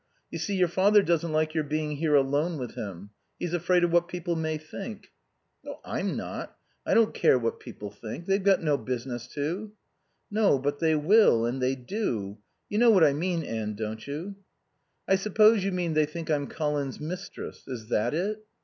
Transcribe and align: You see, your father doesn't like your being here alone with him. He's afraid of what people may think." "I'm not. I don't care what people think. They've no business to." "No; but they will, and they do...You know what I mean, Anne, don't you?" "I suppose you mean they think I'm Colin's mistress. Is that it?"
You 0.31 0.39
see, 0.39 0.55
your 0.55 0.67
father 0.67 1.03
doesn't 1.03 1.31
like 1.31 1.53
your 1.53 1.63
being 1.63 1.97
here 1.97 2.15
alone 2.15 2.57
with 2.57 2.73
him. 2.73 3.11
He's 3.37 3.53
afraid 3.53 3.83
of 3.83 3.91
what 3.91 4.07
people 4.07 4.35
may 4.35 4.57
think." 4.57 5.11
"I'm 5.85 6.17
not. 6.17 6.55
I 6.87 6.95
don't 6.95 7.13
care 7.13 7.37
what 7.37 7.59
people 7.59 7.91
think. 7.91 8.25
They've 8.25 8.43
no 8.43 8.77
business 8.79 9.27
to." 9.35 9.73
"No; 10.31 10.57
but 10.57 10.79
they 10.79 10.95
will, 10.95 11.45
and 11.45 11.61
they 11.61 11.75
do...You 11.75 12.79
know 12.79 12.89
what 12.89 13.03
I 13.03 13.13
mean, 13.13 13.43
Anne, 13.43 13.75
don't 13.75 14.07
you?" 14.07 14.37
"I 15.07 15.15
suppose 15.17 15.63
you 15.63 15.71
mean 15.71 15.93
they 15.93 16.07
think 16.07 16.31
I'm 16.31 16.47
Colin's 16.47 16.99
mistress. 16.99 17.67
Is 17.67 17.89
that 17.89 18.15
it?" 18.15 18.43